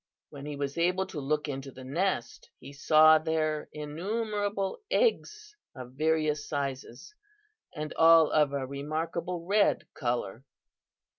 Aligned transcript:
"When 0.31 0.47
he 0.47 0.55
was 0.55 0.79
able 0.79 1.05
to 1.05 1.19
look 1.19 1.47
into 1.47 1.69
the 1.69 1.83
nest 1.83 2.49
he 2.59 2.73
saw 2.73 3.19
there 3.19 3.69
innumerable 3.71 4.79
eggs 4.89 5.55
of 5.75 5.91
various 5.91 6.47
sizes, 6.49 7.13
and 7.75 7.93
all 7.93 8.31
of 8.31 8.51
a 8.51 8.65
remarkable 8.65 9.45
red 9.45 9.85
color. 9.93 10.43